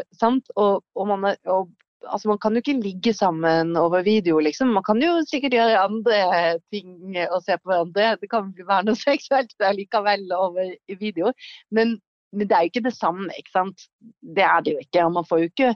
[0.55, 1.69] og, og, man, og
[2.07, 4.73] altså man kan jo ikke ligge sammen over video, liksom.
[4.75, 8.15] Man kan jo sikkert gjøre andre ting og se på hverandre.
[8.21, 11.33] Det kan være noe seksuelt likevel over video.
[11.71, 11.97] Men,
[12.33, 13.87] men, det er jo ikke det samme, ikke sant.
[14.21, 15.05] Det er det jo ikke.
[15.05, 15.75] Og man får jo ikke,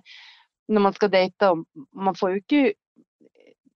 [0.71, 1.51] når man skal date,
[1.93, 2.63] man får jo ikke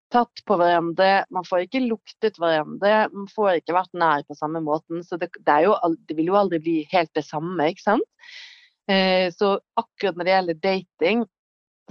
[0.09, 4.61] tatt på hverandre, man får ikke luktet hverandre, man får ikke vært nær på samme
[4.65, 5.03] måten.
[5.05, 5.75] Så det, det, jo,
[6.09, 8.31] det vil jo aldri bli helt det samme, ikke sant.
[8.89, 11.25] Eh, så akkurat når det gjelder dating,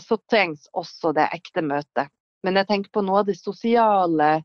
[0.02, 2.11] så trengs også det ekte møtet.
[2.46, 4.40] Men jeg tenker på noe av det sosiale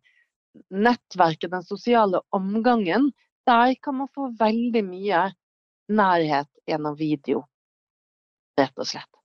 [0.73, 3.11] nettverket, den sosiale omgangen.
[3.49, 5.25] Der kan man få veldig mye
[5.93, 7.43] nærhet gjennom video,
[8.57, 9.22] rett og slett.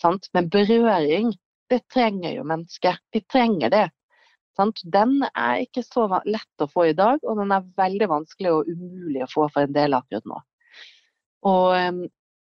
[0.00, 0.28] Sant?
[0.34, 1.32] Men berøring,
[1.70, 3.00] det trenger jo mennesket.
[3.12, 3.86] Vi trenger det.
[4.56, 4.80] Sant?
[4.84, 8.70] Den er ikke så lett å få i dag, og den er veldig vanskelig og
[8.70, 10.40] umulig å få for en del akkurat nå.
[11.50, 12.00] Og,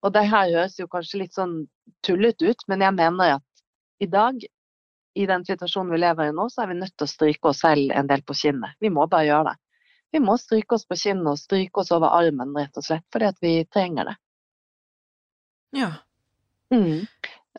[0.05, 1.59] og det her høres jo kanskje litt sånn
[2.05, 3.63] tullete ut, men jeg mener at
[3.99, 4.39] i dag,
[5.19, 7.61] i den situasjonen vi lever i nå, så er vi nødt til å stryke oss
[7.65, 8.77] selv en del på kinnet.
[8.79, 9.57] Vi må bare gjøre det.
[10.15, 13.29] Vi må stryke oss på kinnet og stryke oss over armen, rett og slett, fordi
[13.29, 14.15] at vi trenger det.
[15.77, 15.91] Ja.
[16.73, 17.05] Mm.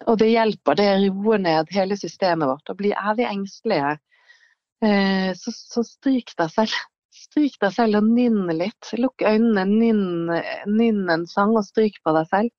[0.06, 0.78] Og det hjelper.
[0.78, 2.72] Det roer ned hele systemet vårt.
[2.72, 3.96] Og blir, er vi engstelige,
[4.84, 6.78] eh, så, så stryk deg selv.
[7.20, 8.92] Stryk deg selv og nynn litt.
[8.98, 10.30] Lukk øynene, nynn,
[10.70, 12.54] nynn en sang og stryk på deg selv.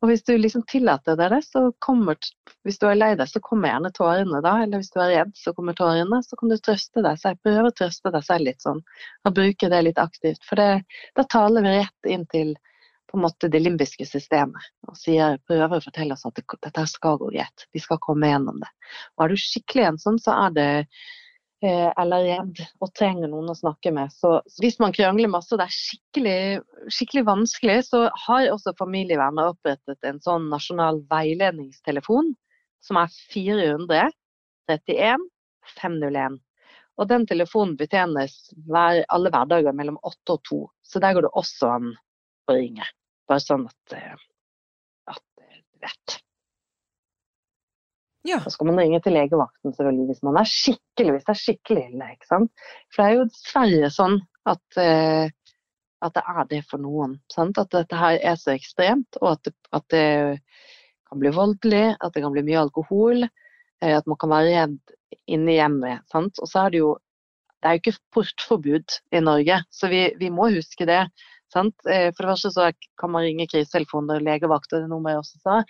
[0.00, 2.16] Og hvis du liksom tillater deg det, så kommer
[2.64, 4.54] Hvis du er lei deg, så kommer gjerne tårene da.
[4.64, 6.22] Eller hvis du er redd, så kommer tårene.
[6.24, 7.40] Så kan du trøste deg selv.
[7.44, 8.80] Prøve å trøste deg selv litt sånn.
[9.28, 10.40] Og bruke det litt aktivt.
[10.48, 10.70] For det,
[11.16, 12.54] da taler vi rett inn til
[13.10, 16.84] på en måte det limbiske systemet og sier, prøver å fortelle oss at det, dette
[16.88, 17.66] skal gå greit.
[17.74, 18.70] Vi skal komme gjennom det.
[19.18, 20.70] Og er du skikkelig ensom, så er det
[21.62, 24.08] Eh, eller redd og trenger noen å snakke med.
[24.16, 26.36] Så hvis man krangler masse og det er skikkelig,
[26.88, 32.32] skikkelig vanskelig, så har også familievernet opprettet en sånn nasjonal veiledningstelefon
[32.80, 34.08] som er 400
[34.72, 35.26] 31
[35.82, 36.40] 501.
[36.96, 40.62] Og den telefonen betjenes hver, alle hverdager mellom 8 og 2.
[40.80, 41.92] Så der går det også an
[42.48, 42.88] å ringe.
[43.30, 44.16] Bare sånn at, eh,
[45.14, 46.16] at du vet.
[48.28, 48.40] Ja.
[48.44, 51.84] Så skal man ringe til legevakten selvfølgelig hvis man er skikkelig, hvis det er skikkelig
[51.88, 52.08] ille.
[52.16, 52.64] ikke sant?
[52.90, 54.16] For det er jo dessverre sånn
[54.50, 55.54] at, uh,
[56.04, 57.16] at det er det for noen.
[57.32, 57.60] Sant?
[57.62, 60.06] At dette her er så ekstremt, og at det, at det,
[61.10, 63.24] kan bli voldelig, at det kan bli mye alkohol.
[63.82, 64.92] At man kan være redd
[65.26, 66.04] inne i hjemmet.
[66.12, 66.38] Sant?
[66.38, 66.92] Og så er det jo
[67.60, 71.02] det er jo ikke portforbud i Norge, så vi, vi må huske det.
[71.52, 71.76] Sant?
[71.88, 75.14] Uh, for det første så kan man ringe krisetelefoner og legevakt, og det er noe
[75.14, 75.60] jeg også sa.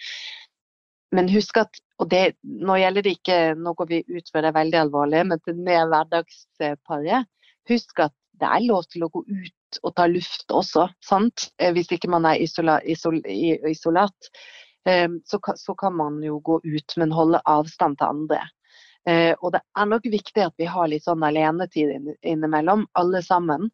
[1.16, 4.54] Men husk at og det, Nå gjelder det ikke, nå går vi ut fra det
[4.56, 7.28] veldig alvorlig, men til det hverdagsparet,
[7.68, 11.50] husk at det er lov til å gå ut og ta luft også, sant?
[11.60, 14.30] Eh, hvis ikke man er isola, isol, isolat.
[14.88, 18.40] Ehm, så, så, kan man jo gå ut, men holde avstand til andre.
[19.08, 23.70] Eh, og det er nok viktig at vi har litt sånn alenetid innimellom, alle sammen.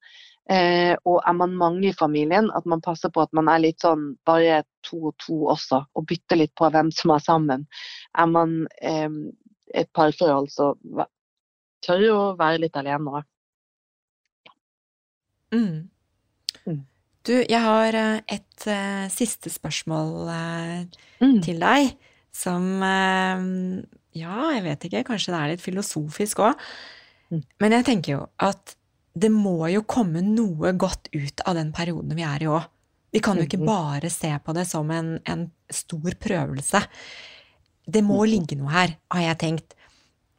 [0.50, 3.82] Eh, og er man mange i familien, at man passer på at man er litt
[3.82, 7.66] sånn bare to og to også, og bytter litt på hvem som er sammen.
[8.14, 9.10] Er man eh,
[9.74, 10.74] et parforhold, så
[11.86, 13.26] tør jo å være litt alene òg.
[15.54, 15.88] Mm.
[16.66, 16.80] Mm.
[17.26, 21.38] Du, jeg har et uh, siste spørsmål uh, mm.
[21.42, 21.92] til deg,
[22.34, 23.46] som uh,
[24.16, 26.66] Ja, jeg vet ikke, kanskje det er litt filosofisk òg.
[27.32, 27.42] Mm.
[27.62, 28.76] Men jeg tenker jo at
[29.16, 32.66] det må jo komme noe godt ut av den perioden vi er i òg.
[33.14, 34.00] Vi kan jo ikke mm-hmm.
[34.00, 36.82] bare se på det som en, en stor prøvelse.
[37.86, 38.32] Det må mm-hmm.
[38.34, 39.76] ligge noe her, har jeg tenkt.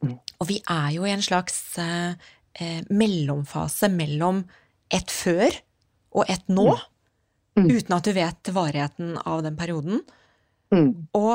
[0.04, 0.14] Mm.
[0.38, 2.28] Og vi er jo i en slags eh,
[2.60, 4.44] eh, mellomfase mellom
[4.94, 5.58] et før
[6.14, 6.68] og et nå,
[7.58, 7.66] mm.
[7.66, 10.04] uten at du vet varigheten av den perioden.
[11.18, 11.34] Og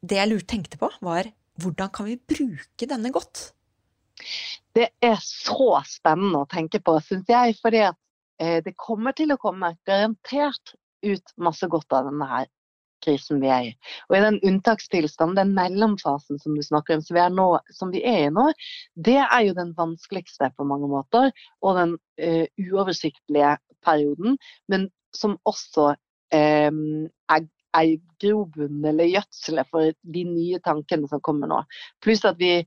[0.00, 1.28] det jeg lurt tenkte på, var
[1.62, 3.50] hvordan kan vi bruke denne godt?
[4.76, 7.56] Det er så spennende å tenke på, syns jeg.
[7.62, 10.74] fordi eh, det kommer til å komme garantert
[11.06, 12.48] ut masse godt av denne her
[13.04, 13.72] krisen vi er i.
[14.10, 17.46] Og i den unntakstilstanden, den mellomfasen som du snakker om, som vi er, nå,
[17.76, 18.50] som vi er i nå,
[19.08, 21.30] det er jo den vanskeligste på mange måter,
[21.64, 24.36] og den uh, uoversiktlige perioden,
[24.68, 31.50] men som også um, er, er grobunn eller gjødselet for de nye tankene som kommer
[31.50, 31.60] nå.
[32.04, 32.58] Pluss at vi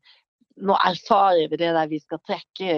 [0.64, 2.74] nå erfarer vi det der vi skal trekke,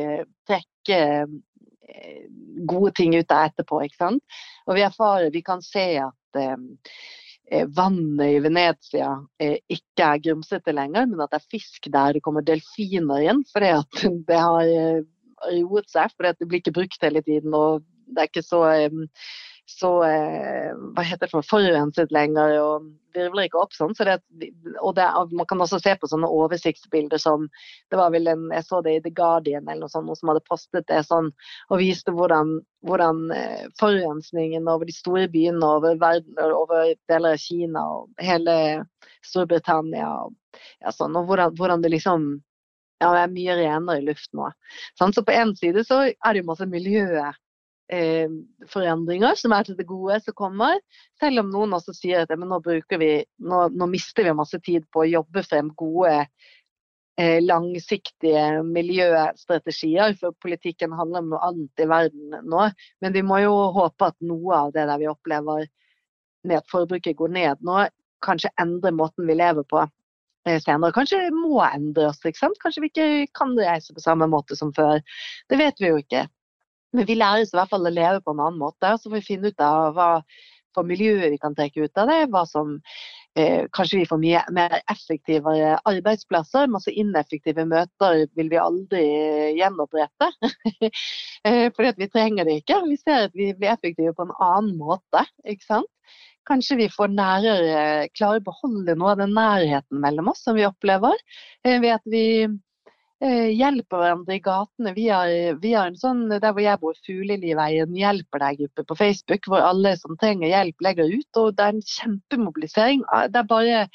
[0.48, 2.28] trekke eh,
[2.68, 3.82] gode ting ut av etterpå.
[3.84, 4.38] ikke sant?
[4.68, 9.12] Og vi erfarer, vi kan se at eh, vannet i Venezia
[9.44, 12.16] eh, ikke er grumsete lenger, men at det er fisk der.
[12.16, 14.72] Det kommer delfiner igjen fordi at det har
[15.52, 16.16] roet seg.
[16.16, 17.54] fordi det blir ikke brukt hele tiden.
[17.54, 18.62] og det er ikke så
[18.92, 19.06] um,
[19.66, 23.96] så eh, hva heter det for forurenset lenger og virvler ikke opp sånn.
[23.98, 24.20] Så det,
[24.82, 27.48] og det, man kan også se på sånne oversiktsbilder som
[27.92, 30.32] det var vel en, Jeg så det i The Guardian eller noe sånt, noen som
[30.32, 31.32] hadde postet det sånn
[31.70, 37.42] og viste hvordan, hvordan eh, forurensningen over de store byene over verden, over deler av
[37.42, 38.58] Kina og hele
[39.26, 40.36] Storbritannia og,
[40.84, 42.36] ja, sånn, og hvordan, hvordan det liksom
[43.04, 44.48] ja, det er mye renere luft nå.
[44.96, 47.36] Sånn, så på en side så er det jo masse miljøet
[47.94, 48.30] eh,
[48.72, 50.80] forandringer som er til det gode som kommer.
[51.22, 55.04] Selv om noen også sier at nå, vi, nå, nå, mister vi masse tid på
[55.04, 56.14] å jobbe frem gode
[57.20, 60.16] eh, langsiktige miljøstrategier.
[60.22, 62.70] For politikken handler om noe annet i verden nå.
[63.04, 65.68] Men vi må jo håpe at noe av det der vi opplever
[66.46, 67.88] med at forbruket går ned nå,
[68.26, 70.94] kanskje endrer måten vi lever på eh, senere.
[70.94, 72.22] Kanskje det må endre oss.
[72.22, 75.02] Kanskje vi ikke kan reise på samme måte som før.
[75.50, 76.26] Det vet vi jo ikke.
[76.96, 78.96] Men vi lærer oss i hvert fall å leve på en annen måte.
[78.98, 80.10] Så får vi finne ut av hva
[80.76, 82.20] for miljøet vi kan trekke ut av det.
[82.34, 82.76] hva som
[83.40, 85.56] eh, Kanskje vi får mye mer effektive
[85.88, 86.70] arbeidsplasser.
[86.72, 89.06] Masse ineffektive møter vil vi aldri
[89.60, 90.32] gjenopprette.
[91.48, 92.84] eh, fordi at vi trenger det ikke.
[92.90, 95.26] Vi ser at vi blir effektive på en annen måte.
[95.48, 95.92] ikke sant?
[96.46, 100.68] Kanskje vi får nærere, klarer å beholde noe av den nærheten mellom oss som vi
[100.68, 101.18] opplever.
[101.66, 102.26] Eh, ved at vi
[103.24, 104.94] hjelper hverandre i gatene.
[104.96, 105.30] Vi har,
[105.62, 109.96] vi har, en sånn, Der hvor jeg bor, Fugleliveien hjelper deg-gruppe på Facebook, hvor alle
[109.98, 111.30] som trenger hjelp, legger ut.
[111.38, 113.06] og Det er en kjempemobilisering.
[113.08, 113.88] Ah, det er bare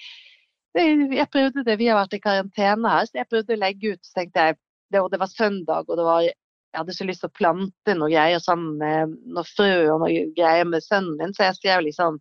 [0.75, 4.05] Jeg prøvde det, vi har vært i karantene her, så jeg prøvde å legge ut.
[4.07, 4.59] så tenkte jeg,
[4.93, 8.11] det, det var søndag, og det var, jeg hadde så lyst til å plante noe
[8.11, 12.21] greier sammen med noe frø og noe greier med sønnen min, så jeg skrev liksom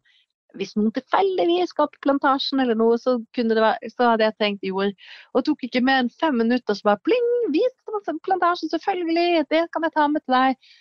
[0.57, 4.93] hvis noen tilfeldigvis skal på plantasjen eller noe, så, være, så, hadde jeg tenkt jord.
[5.33, 9.45] Og tok ikke mer enn fem minutter, så bare pling, vi skal på plantasjen, selvfølgelig,
[9.51, 10.71] det kan jeg ta med til deg.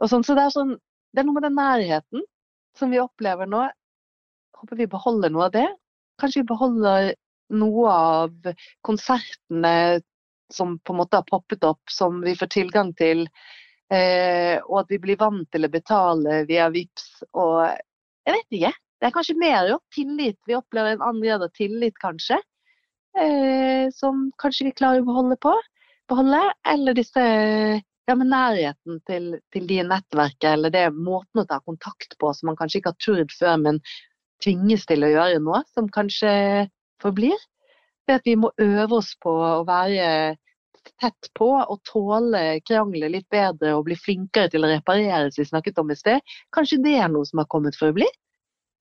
[0.00, 0.76] Og sånn, så det er, sånn,
[1.12, 2.26] det er noe med den nærheten
[2.78, 3.64] som vi opplever nå.
[4.60, 5.66] Håper vi beholder noe av det.
[6.20, 7.10] Kanskje vi beholder
[7.60, 8.52] noe av
[8.86, 9.74] konsertene
[10.50, 13.26] som på en måte har poppet opp, som vi får tilgang til.
[13.90, 17.64] Eh, og at vi blir vant til å betale via VIPS og
[18.26, 18.72] jeg vet ikke.
[19.00, 20.36] Det er kanskje mer jo, tillit.
[20.46, 22.36] Vi opplever en annen grad av tillit, kanskje.
[23.18, 25.54] Eh, som kanskje vi klarer å beholde på.
[26.10, 31.60] Beholde, eller disse ja, med nærheten til, til de nettverket, eller det måten å ta
[31.64, 33.80] kontakt på som man kanskje ikke har turt før, men
[34.44, 36.32] tvinges til å gjøre noe, som kanskje
[37.02, 37.38] forblir.
[38.08, 40.36] Det at vi må øve oss på å være
[41.00, 45.50] tett på og tåle krangler litt bedre og bli flinkere til å reparere, som vi
[45.50, 46.34] snakket om i sted.
[46.56, 48.08] Kanskje det er noe som har kommet for å bli?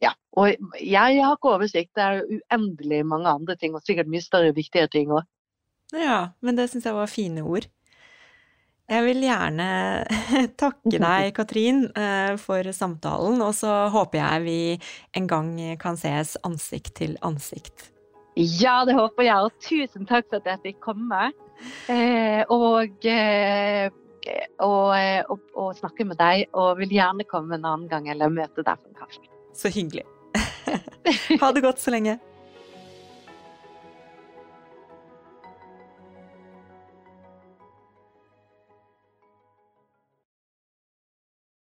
[0.04, 1.92] Ja, og jeg har ikke oversikt.
[1.98, 5.28] Det er uendelig mange andre ting, og sikkert mye større, viktigere ting òg.
[5.96, 7.68] Ja, men det syns jeg var fine ord.
[8.90, 9.68] Jeg vil gjerne
[10.62, 14.60] takke deg, Katrin, eh, for samtalen, og så håper jeg vi
[15.18, 17.92] en gang kan ses ansikt til ansikt.
[18.40, 21.30] Ja, det håper jeg, og tusen takk for at jeg fikk komme.
[21.92, 23.90] Eh, og, eh,
[24.64, 24.94] og,
[25.34, 28.80] og, og snakke med deg, og vil gjerne komme en annen gang eller møte deg
[28.80, 29.39] for en kaffe.
[29.60, 30.06] Så hyggelig.
[31.42, 32.18] ha det godt så lenge.